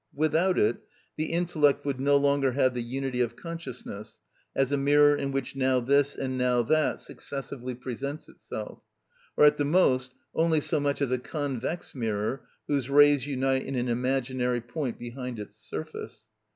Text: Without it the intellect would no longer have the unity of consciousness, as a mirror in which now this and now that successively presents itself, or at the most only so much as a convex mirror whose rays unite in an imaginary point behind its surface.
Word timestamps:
Without 0.15 0.57
it 0.57 0.77
the 1.15 1.25
intellect 1.27 1.85
would 1.85 1.99
no 1.99 2.17
longer 2.17 2.53
have 2.53 2.73
the 2.73 2.81
unity 2.81 3.21
of 3.21 3.35
consciousness, 3.35 4.19
as 4.55 4.71
a 4.71 4.75
mirror 4.77 5.15
in 5.15 5.31
which 5.31 5.55
now 5.55 5.79
this 5.79 6.15
and 6.17 6.39
now 6.39 6.63
that 6.63 6.99
successively 6.99 7.75
presents 7.75 8.27
itself, 8.27 8.81
or 9.37 9.45
at 9.45 9.57
the 9.57 9.63
most 9.63 10.15
only 10.33 10.59
so 10.59 10.79
much 10.79 11.03
as 11.03 11.11
a 11.11 11.19
convex 11.19 11.93
mirror 11.93 12.47
whose 12.67 12.89
rays 12.89 13.27
unite 13.27 13.61
in 13.63 13.75
an 13.75 13.89
imaginary 13.89 14.59
point 14.59 14.97
behind 14.97 15.37
its 15.39 15.55
surface. 15.69 16.23